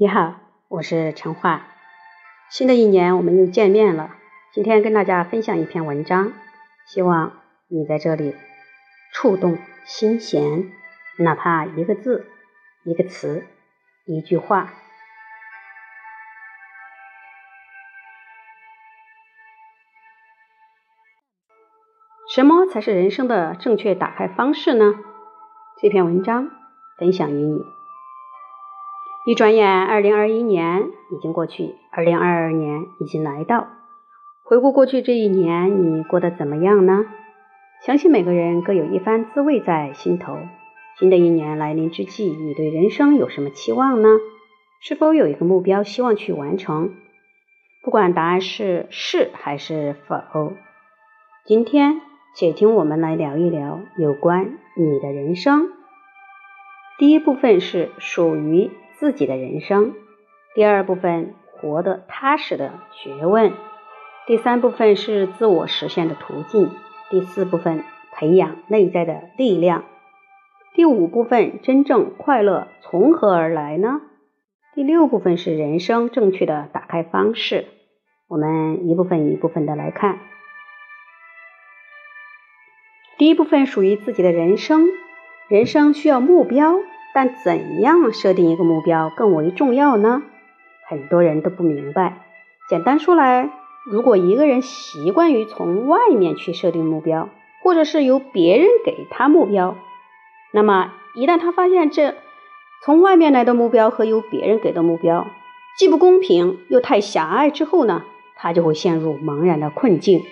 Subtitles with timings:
[0.00, 0.36] 你好，
[0.68, 1.66] 我是陈化。
[2.50, 4.14] 新的一年我们又见面了。
[4.52, 6.34] 今天跟大家分享一篇文章，
[6.86, 7.32] 希望
[7.66, 8.36] 你在这里
[9.12, 10.70] 触动心弦，
[11.18, 12.30] 哪怕一个字、
[12.84, 13.44] 一个词、
[14.06, 14.72] 一句话。
[22.32, 24.94] 什么才是人生的正确打开方式呢？
[25.82, 26.48] 这篇文章
[26.98, 27.77] 分享于你。
[29.28, 33.68] 一转眼，二零二一年已经过去，二零二二年已经来到。
[34.42, 37.04] 回顾过去这一年，你过得怎么样呢？
[37.82, 40.38] 相信每个人各有一番滋味在心头。
[40.98, 44.08] 新的一年来临之际，你对人生有什么期望呢？
[44.80, 46.94] 是否有一个目标希望去完成？
[47.84, 50.54] 不管答案是是还是否，
[51.44, 52.00] 今天
[52.34, 55.68] 且听我们来聊一聊有关你的人生。
[56.96, 58.70] 第一部分是属于。
[58.98, 59.94] 自己的人生，
[60.56, 63.52] 第二部分活得踏实的学问，
[64.26, 66.70] 第三部分是自我实现的途径，
[67.08, 69.84] 第四部分培养内在的力量，
[70.74, 74.00] 第五部分真正快乐从何而来呢？
[74.74, 77.66] 第六部分是人生正确的打开方式。
[78.26, 80.18] 我们一部分一部分的来看，
[83.16, 84.88] 第一部分属于自己的人生，
[85.48, 86.80] 人生需要目标。
[87.20, 90.22] 但怎样设定一个目标更为重要呢？
[90.88, 92.24] 很多人都不明白。
[92.70, 93.50] 简单说来，
[93.90, 97.28] 如果一个人习惯于从外面去设定目标，
[97.60, 99.76] 或者是由别人给他目标，
[100.52, 102.14] 那么一旦他发现这
[102.84, 105.26] 从外面来的目标和由别人给的目标
[105.76, 108.04] 既不公平又太狭隘之后呢，
[108.36, 110.22] 他就会陷入茫然的困境。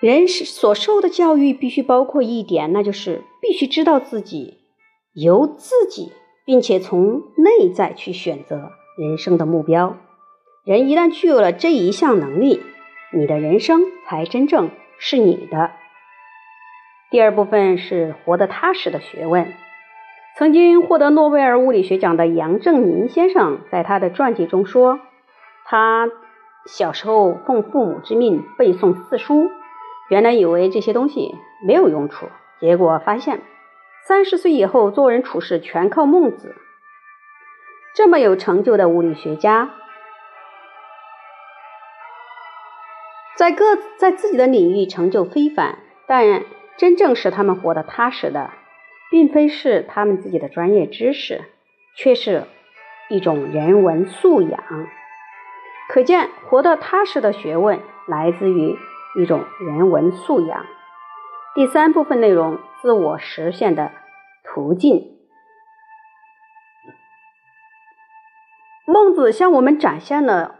[0.00, 4.58] 人是所受的教育必须包括一点，那就是必须知道自己
[5.14, 6.12] 由自己，
[6.44, 9.96] 并且从内在去选择人生的目标。
[10.64, 12.60] 人一旦具有了这一项能力，
[13.12, 15.70] 你的人生才真正是你的。
[17.10, 19.54] 第二部分是活得踏实的学问。
[20.36, 24.98] 曾经获得诺贝尔物理学奖的杨振宁先生在他的传记中说，
[25.64, 26.10] 他
[26.66, 29.50] 小时候奉父母之命背诵四书。
[30.10, 31.34] 原来以为这些东西
[31.66, 32.28] 没有用处，
[32.60, 33.40] 结果发现
[34.06, 36.54] 三十岁以后做人处事全靠孟子。
[37.94, 39.70] 这么有成就的物理学家，
[43.36, 46.44] 在各在自己的领域成就非凡，但
[46.76, 48.50] 真正使他们活得踏实的，
[49.10, 51.44] 并非是他们自己的专业知识，
[51.96, 52.44] 却是
[53.08, 54.62] 一种人文素养。
[55.88, 58.76] 可见，活得踏实的学问来自于。
[59.16, 60.64] 一种人文素养。
[61.54, 63.92] 第三部分内容：自我实现的
[64.42, 65.12] 途径。
[68.86, 70.56] 孟子向我们展现了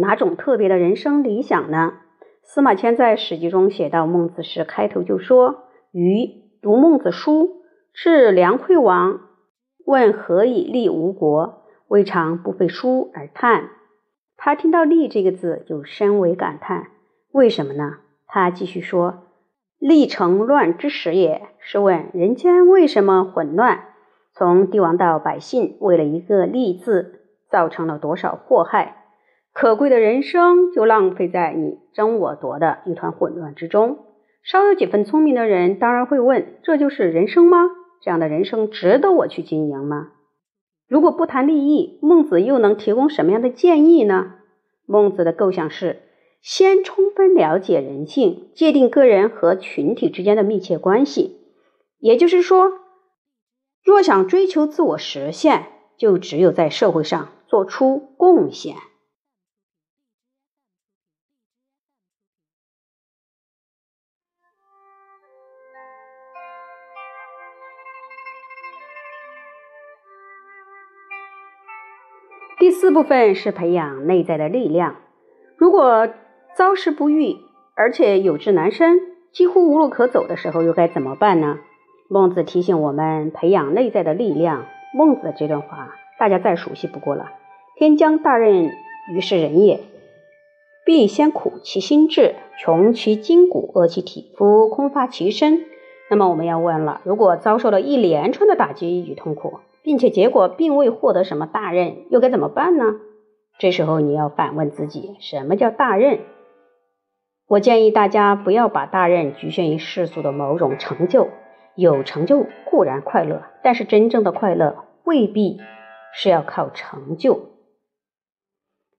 [0.00, 1.94] 哪种特别的人生理想呢？
[2.42, 6.26] 司马迁在《史记》中写到，孟子时开头就说：“余
[6.62, 7.62] 读孟子书，
[7.92, 9.20] 至梁惠王，
[9.84, 13.68] 问何以立吴国，未尝不废书而叹。”
[14.36, 16.88] 他听到“立”这个字，就深为感叹。
[17.32, 17.98] 为什么呢？
[18.26, 19.24] 他继续说
[19.78, 21.48] ：“历成乱之时也。
[21.60, 23.84] 试问人间为什么混乱？
[24.32, 29.04] 从帝王到百姓，为了一个‘利’字，造成了多少祸害？
[29.52, 33.98] 可贵的人生就浪费在你争我夺的一团混乱之中。
[34.42, 37.58] 稍有几分聪明的人，当然会问：这就是人生吗？
[38.00, 40.12] 这样的人生值得我去经营吗？
[40.88, 44.36] 如果不谈利益，孟子又能提供什么样的建议呢？
[44.86, 46.02] 孟子的构想是。”
[46.40, 51.36] 先充分了解人性，界定个人和群体之间的密切关系。
[51.98, 52.70] 也就是说，
[53.82, 58.76] 若想追求自我实现，就只有在社会上做出贡献。
[72.60, 74.96] 第四部分是培养内在的力量。
[75.56, 76.08] 如果
[76.58, 77.36] 遭时不遇，
[77.76, 78.98] 而且有志难伸，
[79.30, 81.60] 几乎无路可走的时候，又该怎么办呢？
[82.08, 84.66] 孟子提醒我们培养内在的力量。
[84.92, 87.30] 孟子的这段话大家再熟悉不过了。
[87.76, 88.72] 天将大任
[89.14, 89.78] 于是人也，
[90.84, 95.60] 必先苦其心志，穷其筋骨，饿其体肤，空乏其身。
[96.10, 102.96] 那么我们要问了：如果遭受了一连串的打击与痛苦，并且结果并未获得什么大任，又该怎么办呢？
[103.60, 106.18] 这时候你要反问自己：什么叫大任？
[107.48, 111.28] 我建议大家不要把大任局限于世俗的某种成就，
[111.74, 115.58] 有成就固然快乐，但是真正的快乐未必
[116.12, 117.52] 是要靠成就。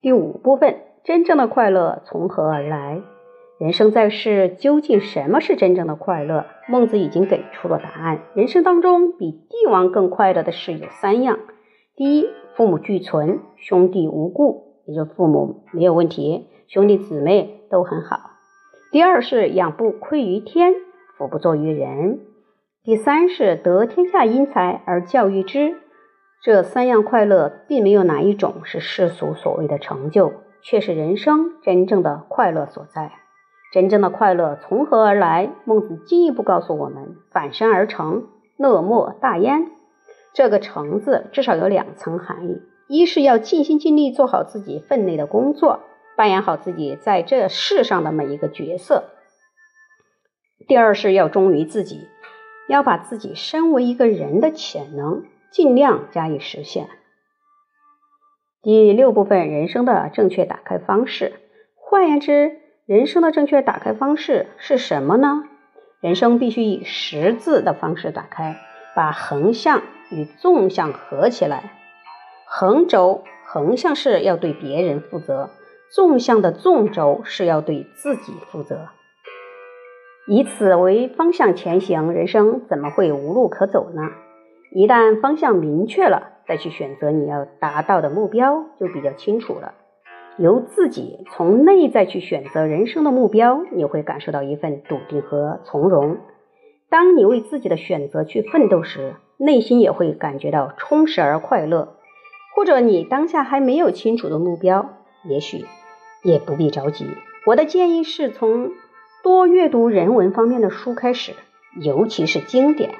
[0.00, 3.02] 第五部分，真正的快乐从何而来？
[3.58, 6.46] 人生在世，究竟什么是真正的快乐？
[6.66, 8.22] 孟子已经给出了答案。
[8.32, 11.38] 人生当中比帝王更快乐的事有三样：
[11.94, 12.26] 第一，
[12.56, 18.29] 父母俱存，兄弟无故，也就父母没有问题，兄弟姊妹都很好；
[18.90, 20.74] 第二是养不愧于天，
[21.16, 22.18] 福不作于人；
[22.82, 25.76] 第三是得天下英才而教育之。
[26.42, 33.12] 这三样快乐，并没有哪一种是世俗所谓的成就，却是人生真正的快乐所在。
[33.72, 35.52] 真正的快乐从何而来？
[35.64, 38.24] 孟子进一步告诉我们：反身而成，
[38.56, 39.70] 乐莫大焉。
[40.34, 45.78] 这个“成”字至少有两层含义：一是要尽心尽力做好自己分内的工作，
[46.20, 49.04] 扮演好自己在这世上的每一个角色；
[50.68, 52.08] 第二是要忠于自己，
[52.68, 56.90] 要把自己身为一个人的潜能尽量加以实现。
[58.60, 61.40] 第六部分，人生的正确打开方式。
[61.74, 65.44] 换言之，人生的正确打开方式是什么呢？
[66.02, 68.58] 人生必须以十字的方式打开，
[68.94, 69.80] 把横向
[70.10, 71.72] 与纵向合起来。
[72.44, 75.48] 横轴横向是要对别人负责，
[75.94, 78.88] 纵向的纵轴是要对自己负责。
[80.28, 84.02] 以此为方向前行，人生怎么会无路可走呢？
[84.72, 89.74] 一旦方向明确了，再去选择你要达到的目标，就比较清楚了。
[90.38, 96.18] 由自己从内在去选择人生的目标，你会感受到一份笃定和从容。
[96.88, 101.96] 当你为自己的选择去奋斗时，内心也会感觉到充实而快乐。
[102.54, 104.90] 或者你当下还没有清楚的目标，
[105.24, 105.64] 也许
[106.22, 107.06] 也不必着急。
[107.46, 108.72] 我的建议是从
[109.22, 111.32] 多阅读人文方面的书开始，
[111.80, 112.94] 尤其是经典。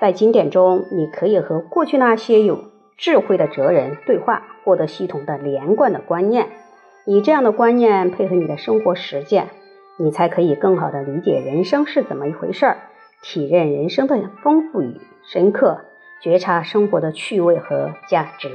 [0.00, 2.64] 在经典中，你可以和过去那些有
[2.96, 6.48] 智慧的哲人对话，获得系统的连贯的观念。
[7.04, 9.48] 以这样的观念配合你的生活实践，
[9.98, 12.78] 你才可以更好的理解人生是怎么一回事儿，
[13.22, 15.80] 体认人生的丰富与深刻，
[16.22, 18.50] 觉察生活的趣味和价值。